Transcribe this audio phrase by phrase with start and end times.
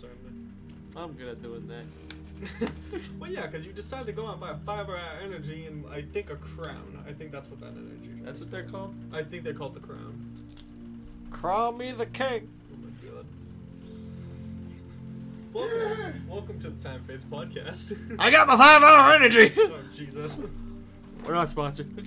[0.00, 0.52] concern
[0.96, 1.84] I'm good at doing that.
[1.84, 2.68] me.
[3.18, 5.84] well, yeah, because you decided to go out and buy a five hour energy and
[5.88, 7.04] I think a crown.
[7.06, 8.18] I think that's what that energy.
[8.18, 8.24] is.
[8.24, 8.94] That's what they're called.
[9.12, 10.36] I think they're called the crown.
[11.30, 12.48] Crown me the king.
[12.72, 13.26] Oh my god.
[15.52, 17.96] Welcome, welcome to the Time Faith podcast.
[18.18, 19.52] I got my five hour energy.
[19.58, 20.40] oh Jesus.
[21.24, 22.06] We're not sponsored.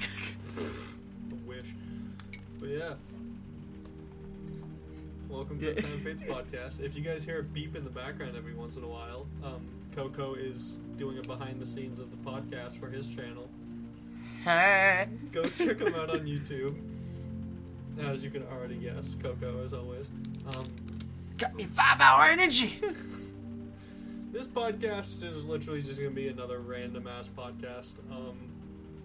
[5.62, 5.82] The Yeah.
[5.82, 6.82] Time Fates podcast.
[6.84, 9.62] If you guys hear a beep in the background every once in a while, um,
[9.96, 13.50] Coco is doing a behind the scenes of the podcast for his channel.
[15.32, 16.76] Go check him out on YouTube.
[18.00, 20.10] As you can already guess, Coco, as always.
[20.56, 20.66] Um,
[21.38, 22.80] got me five hour energy.
[24.32, 27.96] this podcast is literally just going to be another random ass podcast.
[28.10, 28.38] Um,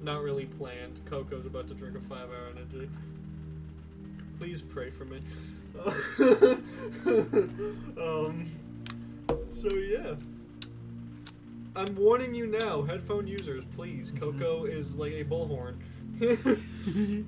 [0.00, 1.00] not really planned.
[1.04, 2.88] Coco's about to drink a five hour energy.
[4.38, 5.20] Please pray for me.
[8.00, 8.50] um,
[9.50, 10.14] so yeah.
[11.74, 14.10] I'm warning you now, headphone users, please.
[14.10, 15.76] Coco is like a bullhorn.
[16.20, 17.26] you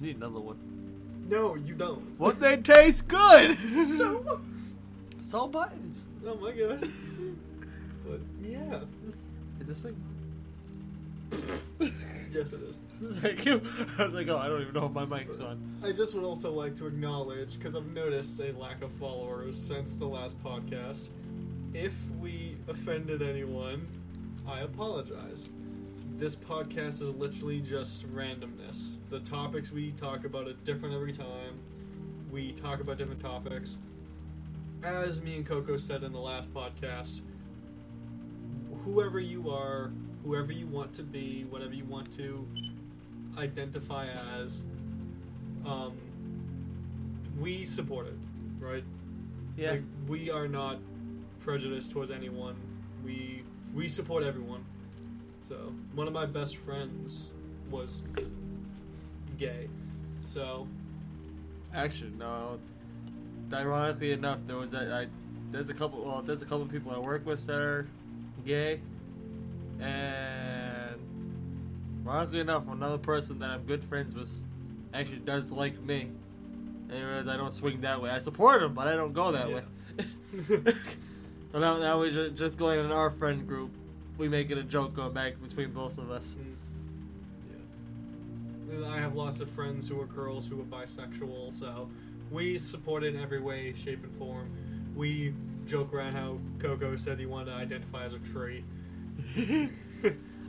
[0.00, 0.58] need another one.
[1.28, 2.18] no, you don't.
[2.18, 3.56] What they taste good.
[3.96, 4.40] So,
[5.20, 6.06] Salt buttons.
[6.26, 6.80] oh my god.
[8.06, 8.80] But yeah,
[9.60, 9.94] Is this like?
[11.80, 12.76] yes it is.
[13.02, 13.60] Thank you.
[13.98, 15.60] I was like, oh, I don't even know if my mic's on.
[15.82, 19.96] I just would also like to acknowledge, because I've noticed a lack of followers since
[19.96, 21.08] the last podcast.
[21.72, 23.88] If we offended anyone,
[24.46, 25.48] I apologize.
[26.18, 28.92] This podcast is literally just randomness.
[29.10, 31.54] The topics we talk about are different every time.
[32.30, 33.76] We talk about different topics.
[34.84, 37.22] As me and Coco said in the last podcast,
[38.84, 39.90] whoever you are,
[40.24, 42.46] whoever you want to be, whatever you want to
[43.38, 44.08] identify
[44.40, 44.64] as,
[45.66, 45.92] um,
[47.40, 48.16] we support it,
[48.60, 48.84] right?
[49.56, 49.72] Yeah.
[49.72, 50.78] Like, we are not
[51.40, 52.56] prejudiced towards anyone.
[53.04, 53.42] We
[53.74, 54.64] we support everyone.
[55.42, 57.30] So one of my best friends
[57.70, 58.02] was
[59.38, 59.68] gay.
[60.22, 60.66] So
[61.74, 62.60] Actually, no.
[63.52, 65.06] Ironically enough, there was a, I,
[65.50, 66.02] there's a couple.
[66.04, 67.86] Well, there's a couple people I work with that are
[68.46, 68.80] gay,
[69.80, 70.43] and
[72.06, 74.30] ironically enough, another person that I'm good friends with
[74.92, 76.10] actually does like me.
[76.90, 78.10] Anyways, I don't swing that way.
[78.10, 79.54] I support him, but I don't go that Yeah.
[79.56, 79.62] way.
[81.52, 83.70] so now, now we just, just going in our friend group.
[84.18, 86.36] We make it a joke going back between both of us.
[86.38, 86.54] Mm.
[88.70, 88.76] Yeah.
[88.76, 91.88] And I have lots of friends who are girls who are bisexual, so
[92.30, 94.50] we support it in every way, shape, and form.
[94.94, 95.34] We
[95.66, 98.62] joke around how Coco said he wanted to identify as a tree.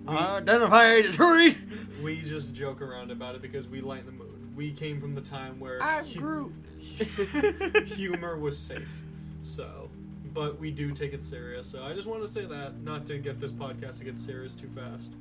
[0.07, 1.57] we, Identify as a tree.
[2.01, 4.55] we just joke around about it because we lighten the mood.
[4.55, 6.53] We came from the time where I'm hu- Groot.
[7.87, 9.03] humor was safe,
[9.41, 9.89] so.
[10.33, 13.17] But we do take it serious, so I just want to say that, not to
[13.17, 15.11] get this podcast to get serious too fast.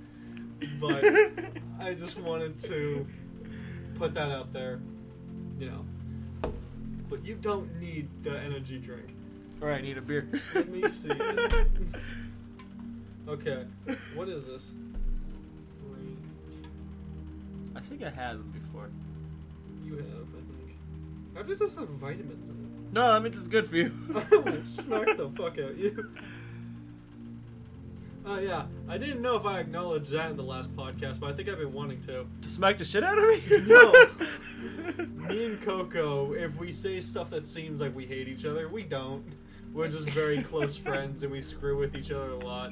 [0.81, 1.05] But
[1.81, 3.06] I just wanted to
[3.94, 4.81] put that out there,
[5.59, 5.84] you know.
[7.09, 9.15] But you don't need the energy drink.
[9.62, 10.28] All right, I need a beer.
[10.55, 11.11] Let me see.
[13.27, 13.65] Okay,
[14.15, 14.73] what is this?
[17.75, 18.91] I think I had them before.
[19.85, 20.77] You have, I think.
[21.35, 22.93] How does this have vitamins in it?
[22.93, 23.93] No, that means it's good for you.
[24.33, 26.11] I will smack the fuck out you.
[28.27, 31.33] Oh yeah, I didn't know if I acknowledged that in the last podcast, but I
[31.35, 32.25] think I've been wanting to.
[32.41, 33.43] to smack the shit out of me?
[33.67, 33.93] No.
[35.29, 38.83] Me and Coco, if we say stuff that seems like we hate each other, we
[38.83, 39.25] don't.
[39.75, 42.71] We're just very close friends and we screw with each other a lot.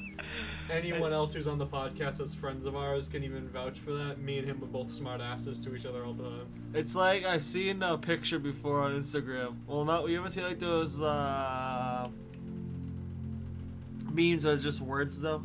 [0.71, 4.21] Anyone else who's on the podcast that's friends of ours can even vouch for that.
[4.21, 6.47] Me and him are both smart asses to each other all the time.
[6.75, 9.57] It's like I've seen a picture before on Instagram.
[9.67, 12.09] Well, not you ever see like those uh,
[14.13, 15.43] memes that's just words though.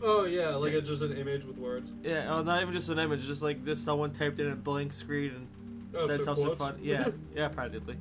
[0.00, 1.92] Oh yeah, like it's just an image with words.
[2.04, 4.92] Yeah, oh, not even just an image, just like just someone typed in a blank
[4.92, 5.48] screen and
[5.96, 6.62] Oh, said so something quotes?
[6.62, 6.78] fun.
[6.80, 7.96] Yeah, yeah, practically.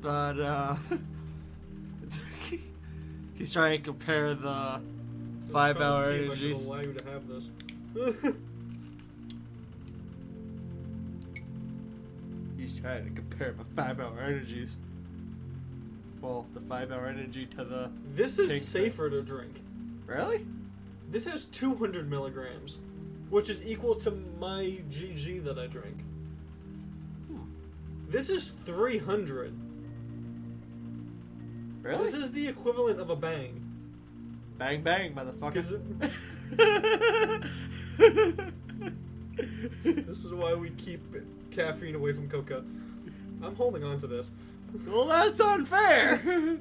[0.00, 0.76] But uh,
[3.40, 4.80] he's trying to compare the
[5.50, 6.66] five hour see if I should energies.
[6.66, 7.48] allow you to have this.
[12.58, 14.76] He's trying to compare my five hour energies.
[16.20, 19.60] Well, the five hour energy to the this is Pink safer to drink.
[20.06, 20.44] really.
[21.10, 22.78] This has 200 milligrams,
[23.30, 25.96] which is equal to my GG that I drink.
[27.28, 27.38] Hmm.
[28.08, 29.52] This is 300.
[31.82, 32.10] Really?
[32.10, 33.60] This is the equivalent of a bang.
[34.58, 35.80] Bang bang, motherfucker.
[39.84, 41.00] This is why we keep
[41.50, 42.64] caffeine away from Coco.
[43.42, 44.32] I'm holding on to this.
[44.86, 46.58] well, that's unfair.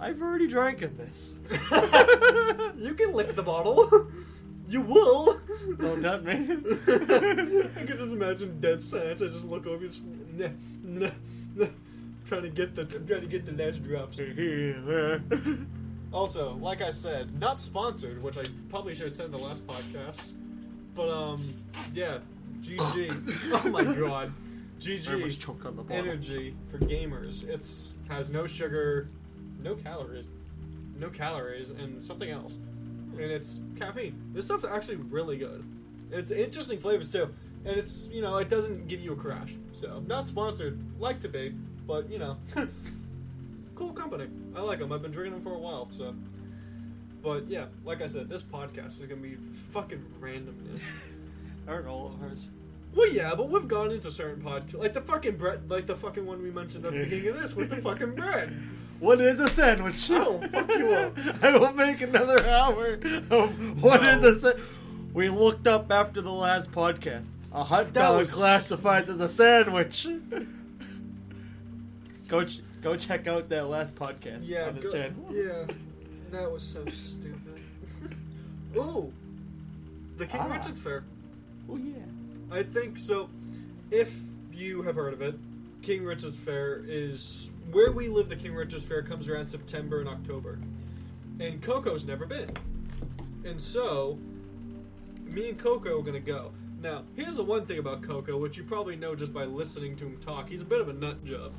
[0.00, 1.38] I've already drank in this.
[1.50, 4.08] you can lick the bottle.
[4.68, 5.40] You will.
[5.78, 6.32] Don't tempt me.
[6.32, 9.20] I can just imagine dead silence.
[9.20, 10.48] I just look over, just nah,
[10.82, 11.10] nah,
[11.54, 11.66] nah,
[12.34, 14.20] trying to get the I'm trying to get the last drops.
[16.12, 19.66] Also, like I said, not sponsored, which I probably should have said in the last
[19.66, 20.30] podcast.
[20.94, 21.40] But um,
[21.92, 22.18] yeah,
[22.60, 23.50] GG.
[23.64, 24.32] oh my god,
[24.78, 25.66] GG.
[25.66, 25.96] on the bottle.
[25.96, 27.42] Energy for gamers.
[27.48, 29.08] It's has no sugar,
[29.60, 30.26] no calories,
[31.00, 32.60] no calories, and something else.
[33.14, 34.14] And it's caffeine.
[34.32, 35.64] This stuff's actually really good.
[36.12, 37.34] It's interesting flavors too,
[37.64, 39.56] and it's you know it doesn't give you a crash.
[39.72, 41.54] So not sponsored, like to be,
[41.86, 42.36] but you know,
[43.74, 44.26] cool company.
[44.56, 44.92] I like them.
[44.92, 45.88] I've been drinking them for a while.
[45.96, 46.14] So,
[47.22, 49.36] but yeah, like I said, this podcast is gonna be
[49.72, 50.80] fucking randomness.
[51.68, 52.48] Aren't all of ours?
[52.94, 56.24] Well, yeah, but we've gone into certain podcasts, like the fucking bread, like the fucking
[56.24, 58.54] one we mentioned at the beginning of this with the fucking bread.
[59.00, 60.08] What is a sandwich?
[60.10, 61.18] I will fuck you up.
[61.42, 62.94] I will make another hour
[63.28, 64.10] of what No.
[64.10, 64.62] is a sandwich.
[65.12, 67.26] We looked up after the last podcast.
[67.52, 70.06] A hot dog was- classifies as a sandwich.
[72.38, 75.26] Go ch- go check out that last podcast Yeah, on his go- channel.
[75.32, 75.66] yeah,
[76.30, 77.60] that was so stupid.
[78.76, 79.12] Ooh,
[80.16, 80.54] the King Ah.
[80.56, 81.04] Richard's Fair.
[81.68, 81.94] Oh yeah.
[82.50, 83.28] I think so.
[83.90, 84.12] If
[84.52, 85.34] you have heard of it,
[85.82, 88.28] King Richard's Fair is where we live.
[88.28, 90.58] The King Richard's Fair comes around September and October,
[91.40, 92.50] and Coco's never been,
[93.44, 94.18] and so
[95.24, 96.52] me and Coco are gonna go.
[96.80, 100.04] Now, here's the one thing about Coco, which you probably know just by listening to
[100.04, 100.48] him talk.
[100.50, 101.52] He's a bit of a nut job.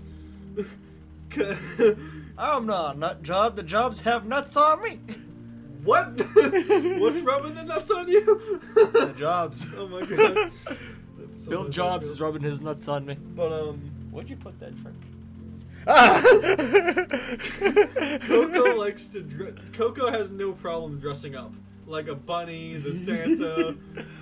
[2.38, 3.56] I'm not a nut job.
[3.56, 5.00] The jobs have nuts on me.
[5.84, 6.08] what?
[6.18, 8.62] What's rubbing the nuts on you?
[8.76, 9.68] the jobs.
[9.76, 10.52] oh my god.
[11.32, 13.16] So Bill Jobs is rubbing his nuts on me.
[13.16, 14.98] But um, Where'd you put that drink?
[18.22, 19.22] Coco likes to.
[19.22, 21.52] Dr- Coco has no problem dressing up
[21.88, 23.76] like a bunny, the Santa,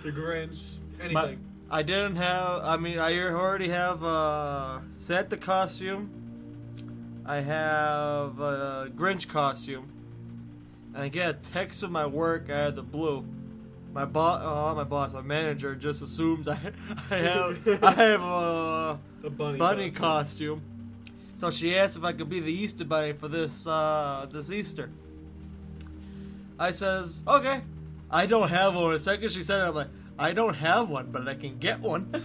[0.03, 1.13] the Grinch, anything.
[1.13, 1.37] My-
[1.69, 2.61] I didn't have.
[2.63, 6.22] I mean, I already have a Santa costume.
[7.25, 9.87] I have a Grinch costume,
[10.93, 13.25] and I get a text from my work out of the blue.
[13.93, 16.53] My boss, oh, my boss, my manager just assumes I,
[17.11, 19.57] I have, I have a a bunny.
[19.57, 20.59] bunny costume.
[20.59, 20.61] costume.
[21.35, 24.89] So she asked if I could be the Easter bunny for this uh, this Easter.
[26.59, 27.61] I says, okay.
[28.11, 28.93] I don't have one.
[28.93, 29.87] The second she said it, I'm like,
[30.19, 32.11] I don't have one, but I can get one.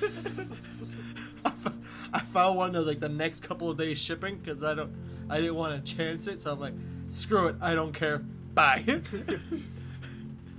[2.28, 4.75] I I found one that was like the next couple of days shipping because I
[4.75, 4.92] don't,
[5.30, 6.42] I didn't want to chance it.
[6.42, 6.75] So I'm like,
[7.08, 8.19] screw it, I don't care.
[8.54, 8.84] Bye.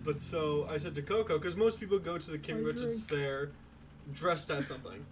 [0.05, 2.97] But so I said to Coco, because most people go to the King I Richard's
[2.99, 3.09] drink.
[3.09, 3.49] Fair
[4.11, 5.05] dressed as something.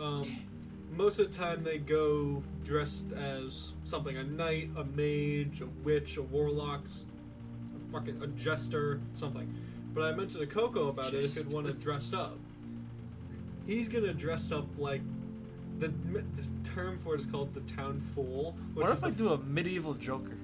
[0.00, 0.38] Um,
[0.90, 6.16] most of the time they go dressed as something a knight, a mage, a witch,
[6.16, 7.06] a warlock, s-
[7.76, 9.54] a fucking a jester, something.
[9.94, 12.36] But I mentioned to Coco about it if he'd want to dress up.
[13.66, 15.02] He's gonna dress up like
[15.78, 16.24] the, the
[16.64, 18.56] term for it is called the town fool.
[18.74, 20.36] Which what is if I the do a medieval Joker?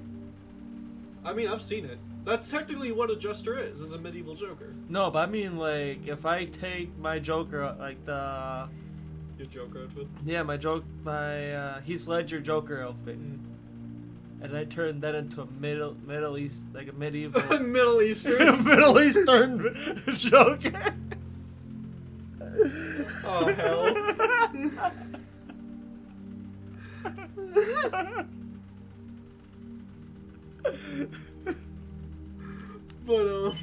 [1.24, 1.98] I mean, I've seen it.
[2.24, 4.74] That's technically what a jester is, is a medieval joker.
[4.88, 8.68] No, but I mean like if I take my Joker, like the
[9.38, 10.08] Your joker outfit.
[10.26, 13.16] Yeah, my joke, my uh, Heath Ledger Joker outfit,
[14.42, 18.64] and I turned that into a middle Middle East, like a medieval Middle Eastern.
[18.64, 20.94] Middle Eastern Joker.
[23.24, 23.94] Oh, hell.
[33.06, 33.56] But, um.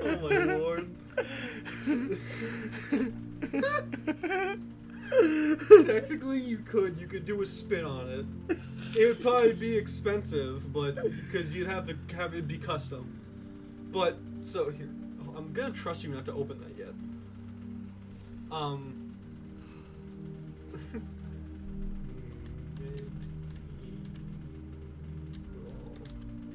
[0.00, 0.88] oh my lord.
[5.86, 6.98] Technically, you could.
[6.98, 8.58] You could do a spin on it.
[8.96, 13.20] It would probably be expensive, but because you'd have to have it be custom.
[13.92, 14.88] But so here,
[15.36, 16.73] I'm gonna trust you not to open that.
[18.54, 19.16] Um.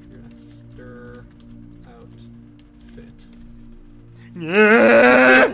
[0.08, 1.26] Jester
[1.86, 3.20] outfit.
[4.34, 5.46] I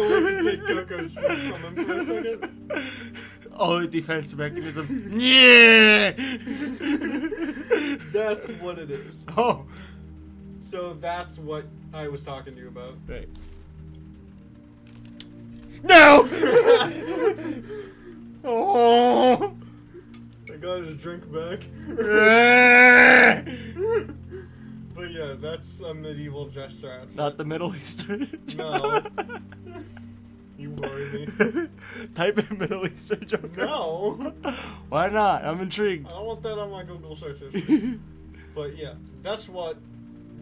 [0.00, 2.40] wanted to take Coco's drink for a second.
[3.56, 5.20] Oh, defense mechanism.
[5.20, 6.12] Yeah.
[8.12, 9.26] That's what it is.
[9.36, 9.66] oh.
[10.72, 12.94] So that's what I was talking to you about.
[13.06, 13.28] Right.
[15.82, 16.26] No.
[18.42, 19.54] oh.
[20.50, 21.60] I got his drink back.
[24.94, 27.16] but yeah, that's a medieval jester outfit.
[27.16, 28.40] Not the Middle Eastern.
[28.56, 29.02] No.
[30.58, 31.26] You worry me.
[32.14, 33.66] Type in Middle Eastern Joker.
[33.66, 34.32] No.
[34.90, 35.44] Why not?
[35.44, 36.06] I'm intrigued.
[36.06, 37.98] I don't want that on my Google search history.
[38.54, 39.76] but yeah, that's what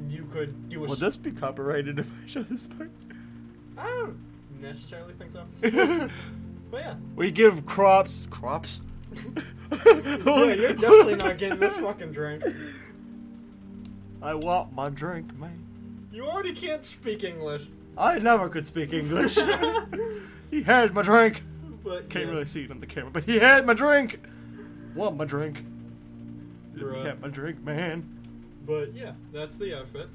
[0.09, 0.85] you could do.
[0.85, 2.91] A Will this be copyrighted if I show this part?
[3.77, 4.19] I don't
[4.61, 5.45] necessarily think so.
[6.71, 6.95] but yeah.
[7.17, 8.81] We give crops crops.
[9.85, 12.45] yeah, you're definitely not getting this fucking drink.
[14.23, 15.59] I want my drink, man.
[16.13, 17.67] You already can't speak English.
[17.97, 19.39] I never could speak English.
[20.51, 21.43] he had my drink.
[21.83, 22.31] But Can't yeah.
[22.31, 24.21] really see it on the camera, but he had my drink.
[24.95, 25.65] Want my drink?
[26.75, 28.20] He had my drink, man.
[28.67, 30.09] But yeah, that's the outfit.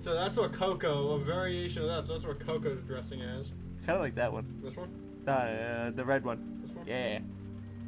[0.00, 2.06] So that's what Coco, a variation of that.
[2.06, 3.50] So that's what Coco's dressing as.
[3.86, 4.46] Kind of like that one.
[4.62, 4.88] This one.
[5.26, 6.60] Uh, the red one.
[6.62, 6.86] This one.
[6.86, 7.18] Yeah.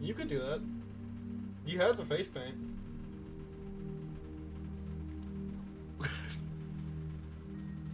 [0.00, 0.60] You could do that.
[1.64, 2.54] You have the face paint.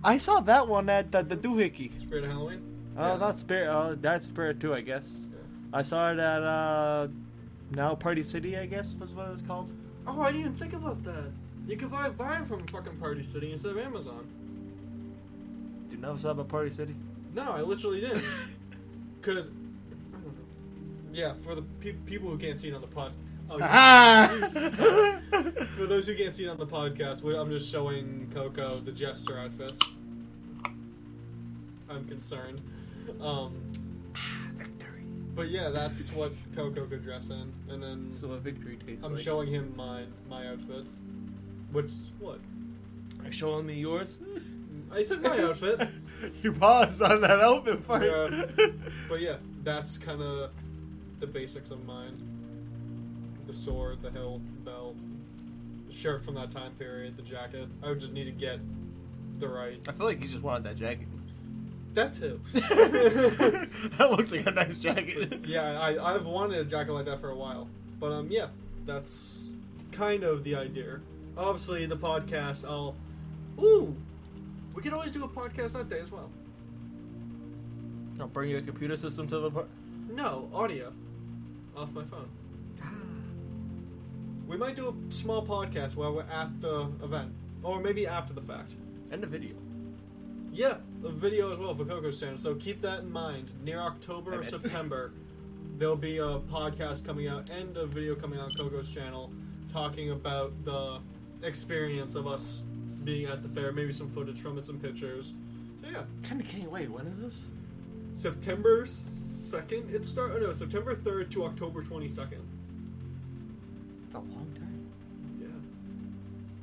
[0.02, 2.00] I saw that one at the, the doohickey.
[2.00, 2.62] Spirit of Halloween.
[2.96, 3.16] Oh, Yeah.
[3.16, 3.68] that's Spirit.
[3.68, 5.16] Uh, that's Spirit too, I guess.
[5.72, 7.08] I saw it at uh,
[7.72, 9.70] now Party City, I guess was what it's called.
[10.10, 11.30] Oh, I didn't even think about that.
[11.66, 14.26] You could buy buy it from fucking Party City instead of Amazon.
[15.90, 16.94] Do you know what's up Party City?
[17.34, 18.24] No, I literally didn't.
[19.22, 19.46] Cause,
[21.12, 23.12] yeah, for the pe- people who can't see it on the podcast.
[23.50, 24.28] Oh, you- Ah!
[25.76, 28.92] for those who can't see it on the podcast, we- I'm just showing Coco the
[28.92, 29.82] jester outfits.
[31.90, 32.60] I'm concerned.
[33.20, 33.67] Um, Victory.
[35.38, 39.14] But yeah, that's what Coco could dress in, and then So a victory tastes I'm
[39.14, 39.22] like.
[39.22, 40.84] showing him my my outfit.
[41.70, 42.40] Which what?
[43.20, 44.18] Are you showing me yours?
[44.18, 45.88] Mm, I said my outfit.
[46.42, 48.02] you paused on that outfit part.
[48.02, 48.46] Yeah.
[49.08, 50.50] But yeah, that's kind of
[51.20, 52.14] the basics of mine.
[53.46, 54.96] The sword, the hilt, belt,
[55.86, 57.68] the shirt from that time period, the jacket.
[57.82, 58.58] I would just need to get
[59.38, 59.80] the right.
[59.88, 61.06] I feel like he just wanted that jacket.
[61.94, 62.40] That too.
[62.52, 65.40] that looks like a nice jacket.
[65.46, 67.68] yeah, I, I've wanted a jacket like that for a while.
[67.98, 68.46] But um, yeah,
[68.86, 69.42] that's
[69.92, 71.00] kind of the idea.
[71.36, 72.68] Obviously, the podcast.
[72.68, 72.94] I'll.
[73.60, 73.96] Ooh,
[74.74, 76.30] we could always do a podcast that day as well.
[78.20, 79.68] I'll bring you a computer system to the part.
[80.10, 80.92] No audio,
[81.76, 82.28] off my phone.
[84.46, 88.40] We might do a small podcast while we're at the event, or maybe after the
[88.40, 88.72] fact.
[89.10, 89.54] And a video.
[90.52, 92.40] Yeah, a video as well for Coco Stand.
[92.40, 93.50] So keep that in mind.
[93.64, 95.12] Near October or September,
[95.78, 99.32] there'll be a podcast coming out and a video coming out on Coco's channel
[99.72, 100.98] talking about the
[101.42, 102.62] experience of us
[103.04, 103.72] being at the fair.
[103.72, 105.34] Maybe some footage from it, some pictures.
[105.82, 106.90] So yeah, Kinda can't wait.
[106.90, 107.44] When is this?
[108.14, 109.94] September second.
[109.94, 110.32] It start.
[110.34, 112.42] Oh no, September third to October twenty second.
[114.06, 114.86] It's a long time.
[115.40, 115.46] Yeah.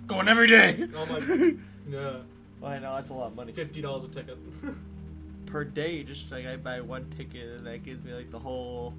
[0.08, 0.88] Going every day.
[0.96, 1.54] Oh my.
[1.88, 2.18] Yeah.
[2.66, 4.40] Well, I know that's a lot of money Fifty dollars a ticket.
[5.46, 6.02] per day.
[6.04, 8.96] Just like I buy one ticket, and that gives me like the whole.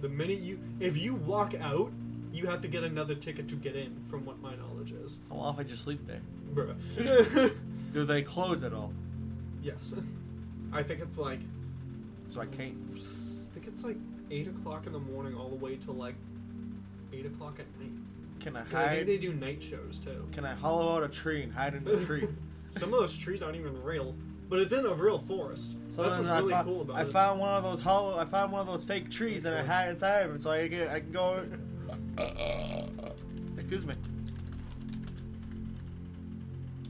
[0.00, 1.92] the minute you, if you walk out,
[2.32, 3.96] you have to get another ticket to get in.
[4.08, 6.20] From what my knowledge is, So off I just sleep there.
[6.52, 7.54] bruh.
[7.92, 8.92] Do they close at all?
[9.62, 9.94] yes,
[10.72, 11.38] I think it's like,
[12.30, 12.76] So I can't.
[12.88, 13.98] I think it's like
[14.32, 16.16] eight o'clock in the morning all the way to like
[17.12, 17.92] eight o'clock at night.
[18.40, 19.06] Can I 'Cause I think hide?
[19.06, 20.26] they do night shows too.
[20.32, 22.26] Can I hollow out a tree and hide in a tree?
[22.70, 24.14] Some of those trees aren't even real,
[24.48, 25.76] but it's in a real forest.
[25.94, 27.06] So That's what's I really found, cool about I it.
[27.08, 28.18] I found one of those hollow.
[28.18, 29.66] I found one of those fake trees and I Okay.
[29.68, 31.44] hide inside of it, so I can I can go.
[33.58, 33.94] Excuse me.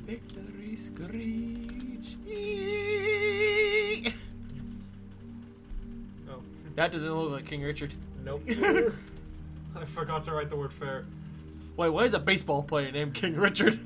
[0.07, 2.17] Victory screech.
[6.29, 6.43] oh,
[6.77, 7.95] That doesn't look like King Richard.
[8.25, 8.43] nope.
[9.77, 11.07] I forgot to write the word fair.
[11.77, 13.79] Wait, why is a baseball player named King Richard?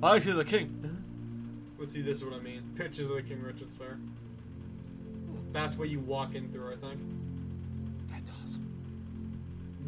[0.00, 0.89] Why is he the king?
[1.80, 2.62] Let's see, this is what I mean.
[2.76, 3.98] Pitches of the King Richard's Fair.
[5.50, 7.00] That's what you walk in through, I think.
[8.10, 8.70] That's awesome.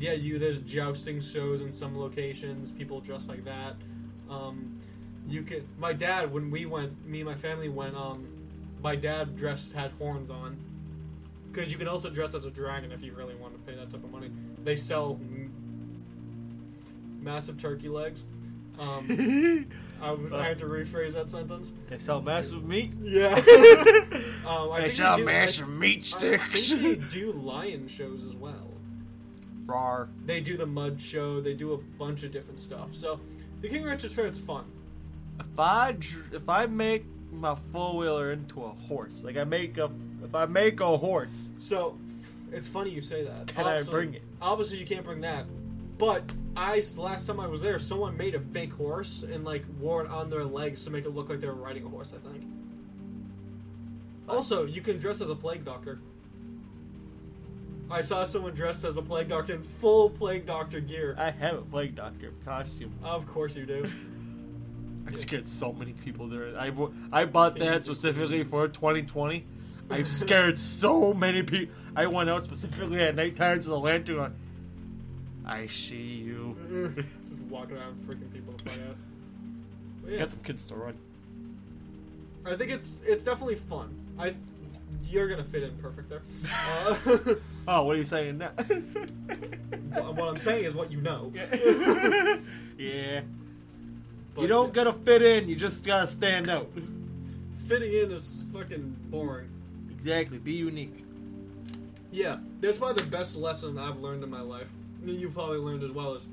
[0.00, 2.72] Yeah, you there's jousting shows in some locations.
[2.72, 3.76] People dress like that.
[4.30, 4.80] Um,
[5.28, 5.68] you could.
[5.78, 7.94] My dad, when we went, me and my family went.
[7.94, 8.26] Um,
[8.82, 10.56] my dad dressed had horns on.
[11.52, 13.90] Because you can also dress as a dragon if you really want to pay that
[13.90, 14.30] type of money.
[14.64, 15.52] They sell m-
[17.20, 18.24] massive turkey legs.
[18.78, 19.66] Um,
[20.02, 21.72] I, w- I had to rephrase that sentence.
[21.88, 22.92] they sell massive meat.
[23.00, 23.28] Yeah.
[24.46, 26.70] um, I They think sell do- I- massive meat I sticks.
[26.70, 28.68] think they do lion shows as well.
[29.66, 30.08] Rar.
[30.26, 31.40] They do the mud show.
[31.40, 32.94] They do a bunch of different stuff.
[32.94, 33.20] So
[33.60, 34.64] the King Richard's Fair is fun.
[35.38, 39.78] If I dr- if I make my four wheeler into a horse, like I make
[39.78, 39.88] a
[40.24, 41.96] if I make a horse, So
[42.52, 43.46] it's funny you say that.
[43.46, 44.22] Can I bring it?
[44.42, 45.46] Obviously, you can't bring that.
[46.02, 50.04] But I last time I was there, someone made a fake horse and like wore
[50.04, 52.12] it on their legs to make it look like they were riding a horse.
[52.12, 52.44] I think.
[54.28, 56.00] Also, you can dress as a plague doctor.
[57.88, 61.14] I saw someone dressed as a plague doctor in full plague doctor gear.
[61.16, 62.92] I have a plague doctor costume.
[63.04, 63.88] Of course you do.
[65.06, 66.58] I scared so many people there.
[66.58, 66.72] I
[67.12, 69.44] I bought that specifically for 2020.
[69.88, 71.76] I've scared so many people.
[71.94, 74.34] I went out specifically at night times as a lantern.
[75.44, 76.56] Like, I see you.
[77.28, 78.96] Just walking around freaking people the fuck out.
[80.02, 80.94] But yeah, Got some kids to run.
[82.44, 83.94] I think it's it's definitely fun.
[84.18, 84.34] I
[85.08, 86.22] you're gonna fit in perfect there.
[86.50, 87.34] Uh,
[87.68, 88.50] Oh, what are you saying now?
[89.90, 91.32] what what I'm saying is what you know.
[92.76, 93.20] yeah.
[94.34, 95.48] But you don't gotta fit in.
[95.48, 96.68] You just gotta stand out.
[97.68, 99.48] fitting in is fucking boring.
[99.90, 100.38] Exactly.
[100.38, 101.04] Be unique.
[102.10, 104.66] Yeah, that's probably the best lesson I've learned in my life.
[105.04, 106.26] You've probably learned as well is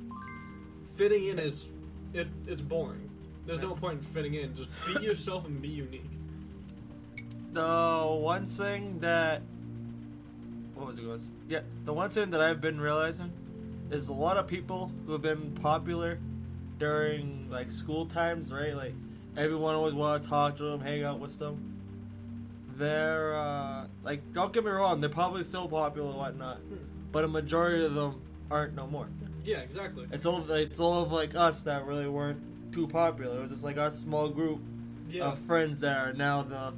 [0.96, 1.68] fitting in is
[2.14, 3.10] it it's boring.
[3.46, 4.56] There's no point in fitting in.
[4.56, 6.12] Just be yourself and be unique.
[7.52, 9.42] The one thing that
[10.76, 11.32] what was it goes?
[11.48, 13.32] Yeah, the one thing that I've been realizing
[13.92, 16.20] is a lot of people who have been popular
[16.78, 18.76] during like school times, right?
[18.76, 18.94] Like
[19.36, 21.76] everyone always want to talk to them, hang out with them.
[22.76, 26.60] They're uh, like, don't get me wrong, they're probably still popular and whatnot,
[27.12, 29.08] but a majority of them aren't no more.
[29.44, 30.08] Yeah, exactly.
[30.12, 33.38] It's all it's all of like us that really weren't too popular.
[33.38, 34.60] It was just like our small group
[35.10, 35.26] Yeah.
[35.32, 36.74] of friends that are now the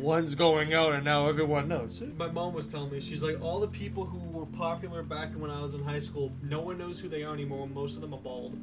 [0.00, 2.00] ones going out, and now everyone knows.
[2.16, 5.50] My mom was telling me, she's like, all the people who were popular back when
[5.50, 7.66] I was in high school, no one knows who they are anymore.
[7.66, 8.56] Most of them are bald.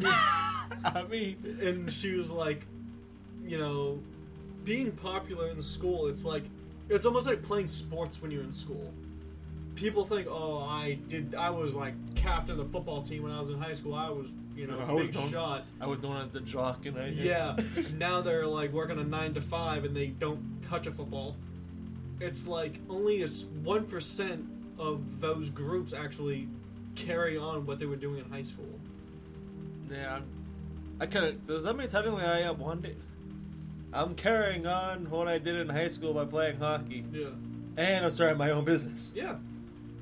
[0.84, 2.66] I mean, and she was like,
[3.44, 4.00] you know,
[4.64, 6.44] being popular in school, it's like,
[6.88, 8.92] it's almost like playing sports when you're in school.
[9.78, 13.40] People think, oh, I did, I was like captain of the football team when I
[13.40, 13.94] was in high school.
[13.94, 15.64] I was, you know, I was big known- shot.
[15.80, 17.56] I was known as the jock, and I Yeah.
[17.96, 21.36] now they're like working a nine to five and they don't touch a football.
[22.20, 23.28] It's like only a
[23.62, 24.44] one percent
[24.78, 26.48] of those groups actually
[26.96, 28.80] carry on what they were doing in high school.
[29.90, 30.20] yeah.
[31.00, 32.96] I kind of does that mean technically I am one day?
[33.92, 37.28] I'm carrying on what I did in high school by playing hockey, Yeah.
[37.76, 39.12] and I'm starting my own business.
[39.14, 39.36] Yeah.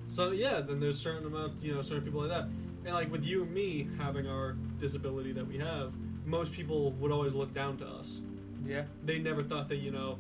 [0.08, 2.48] So yeah, then there's certain amount, you know, certain people like that,
[2.84, 5.92] and like with you and me having our disability that we have,
[6.24, 8.20] most people would always look down to us.
[8.66, 8.84] Yeah.
[9.04, 10.18] They never thought that you know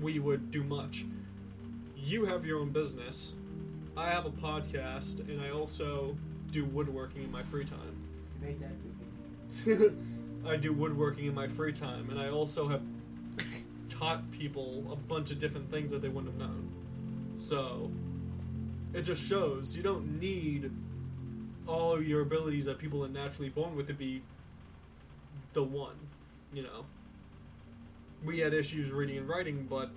[0.00, 1.04] we would do much.
[1.96, 3.34] You have your own business.
[3.96, 6.16] I have a podcast, and I also
[6.50, 7.96] do woodworking in my free time.
[8.40, 9.92] You made that.
[10.46, 12.82] I do woodworking in my free time, and I also have
[13.88, 16.70] taught people a bunch of different things that they wouldn't have known.
[17.36, 17.90] So
[18.94, 20.70] it just shows you don't need
[21.66, 24.22] all of your abilities that people are naturally born with to be
[25.52, 25.94] the one.
[26.52, 26.84] You know,
[28.24, 29.90] we had issues reading and writing, but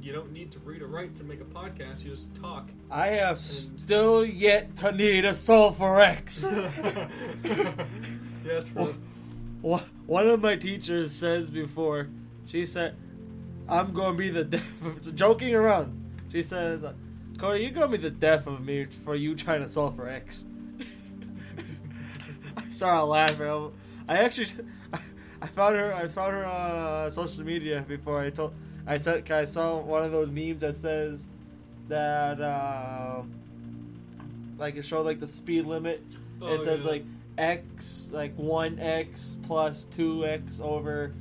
[0.00, 2.04] you don't need to read or write to make a podcast.
[2.04, 2.68] You just talk.
[2.90, 6.44] I have still yet to need a sulfur X.
[7.44, 8.94] yeah, true.
[9.62, 12.08] Wha- One of my teachers says before,
[12.46, 12.96] she said,
[13.68, 15.94] "I'm going to be the death of joking around."
[16.32, 16.84] She says,
[17.38, 20.08] "Cody, you're going to be the death of me for you trying to solve for
[20.08, 20.44] X.
[22.56, 23.72] I started laughing.
[24.08, 24.48] I actually,
[25.42, 25.94] I found her.
[25.94, 28.54] I found her on uh, social media before I told.
[28.86, 31.26] I said, I saw one of those memes that says
[31.88, 33.22] that, uh,
[34.58, 36.02] like it showed like the speed limit.
[36.40, 36.90] Oh, it says yeah.
[36.90, 37.04] like
[37.36, 41.12] x like one x plus two x over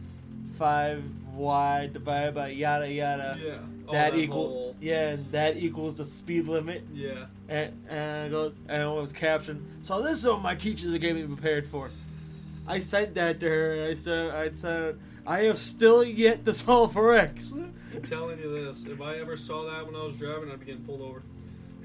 [0.56, 1.04] five
[1.34, 3.40] y divided by yada yada.
[3.44, 3.58] yeah.
[3.94, 6.84] That equal whole- yeah, and that equals the speed limit.
[6.94, 7.26] Yeah.
[7.48, 9.66] And and it goes and it was captioned.
[9.82, 11.86] So this is what my teachers are getting me prepared for.
[11.86, 13.88] I sent that to her.
[13.90, 17.52] I said I said I have still yet to solve for x.
[17.54, 18.86] I'm telling you this.
[18.86, 21.24] If I ever saw that when I was driving, I'd be getting pulled over.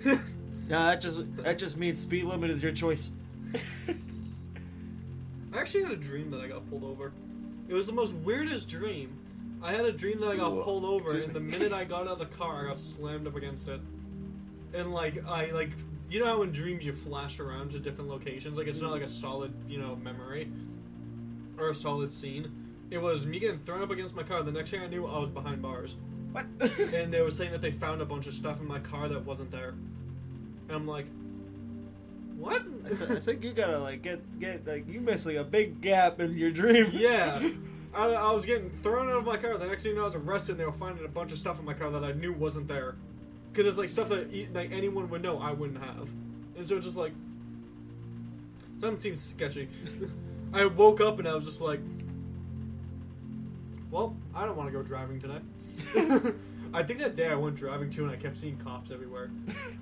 [0.68, 3.10] Nah, that just that just means speed limit is your choice.
[5.52, 7.12] I actually had a dream that I got pulled over.
[7.68, 9.18] It was the most weirdest dream.
[9.62, 10.64] I had a dream that I got Whoa.
[10.64, 11.50] pulled over, Excuse and me.
[11.50, 13.80] the minute I got out of the car, I got slammed up against it.
[14.74, 15.70] And like I like,
[16.10, 19.02] you know how in dreams you flash around to different locations, like it's not like
[19.02, 20.50] a solid, you know, memory
[21.58, 22.50] or a solid scene.
[22.90, 24.42] It was me getting thrown up against my car.
[24.42, 25.96] The next thing I knew, I was behind bars,
[26.32, 26.46] what?
[26.94, 29.24] and they were saying that they found a bunch of stuff in my car that
[29.24, 29.70] wasn't there.
[29.70, 31.06] And I'm like,
[32.36, 32.62] what?
[32.84, 36.18] I, said, I think you gotta like get get like you missing a big gap
[36.20, 36.90] in your dream.
[36.92, 37.48] Yeah.
[37.94, 39.56] I, I was getting thrown out of my car.
[39.58, 40.52] The next thing you know, I was arrested.
[40.52, 42.68] and They were finding a bunch of stuff in my car that I knew wasn't
[42.68, 42.94] there,
[43.52, 46.08] because it's like stuff that like anyone would know I wouldn't have,
[46.56, 47.12] and so it's just like
[48.78, 49.68] something seems sketchy.
[50.54, 51.80] I woke up and I was just like,
[53.90, 55.40] "Well, I don't want to go driving today."
[56.74, 59.30] I think that day I went driving too, and I kept seeing cops everywhere.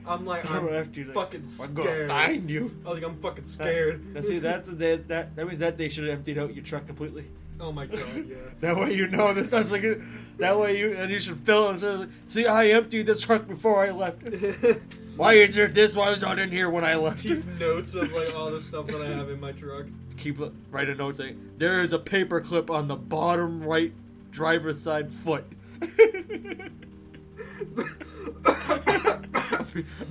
[0.05, 2.09] I'm like, I'm after you, like, fucking I'm gonna scared.
[2.09, 2.77] find you.
[2.85, 4.13] I was like, I'm fucking scared.
[4.15, 6.65] Now, see, that's the day, that that means that they should have emptied out your
[6.65, 7.27] truck completely.
[7.61, 8.37] Oh my god, yeah.
[8.61, 10.01] That way you know this that's like a-
[10.39, 13.85] that way you and you should fill it like, see I emptied this truck before
[13.85, 14.23] I left.
[15.17, 15.95] Why is there this?
[15.97, 17.23] Why was not in here when I left?
[17.23, 19.87] Keep notes of like all the stuff that I have in my truck.
[20.17, 23.93] Keep it- write a note saying there is a paper clip on the bottom right
[24.31, 25.45] driver's side foot.